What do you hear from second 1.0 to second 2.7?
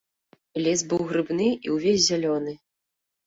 грыбны і ўвесь зялёны.